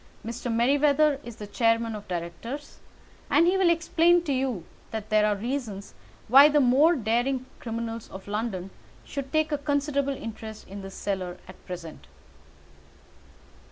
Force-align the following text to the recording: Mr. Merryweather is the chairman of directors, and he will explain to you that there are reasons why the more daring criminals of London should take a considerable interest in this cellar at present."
Mr. 0.25 0.51
Merryweather 0.51 1.19
is 1.23 1.35
the 1.35 1.45
chairman 1.45 1.93
of 1.93 2.07
directors, 2.07 2.79
and 3.29 3.45
he 3.45 3.55
will 3.55 3.69
explain 3.69 4.23
to 4.23 4.33
you 4.33 4.65
that 4.89 5.09
there 5.11 5.27
are 5.27 5.35
reasons 5.35 5.93
why 6.27 6.49
the 6.49 6.59
more 6.59 6.95
daring 6.95 7.45
criminals 7.59 8.09
of 8.09 8.27
London 8.27 8.71
should 9.05 9.31
take 9.31 9.51
a 9.51 9.59
considerable 9.59 10.15
interest 10.17 10.67
in 10.67 10.81
this 10.81 10.95
cellar 10.95 11.37
at 11.47 11.63
present." 11.67 12.07